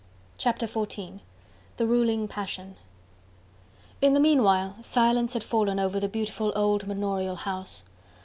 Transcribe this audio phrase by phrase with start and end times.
[0.39, 1.19] Chapter XIV:
[1.77, 2.75] The Ruling Passion
[4.01, 7.83] In the meanwhile silence had fallen over the beautiful old manorial house.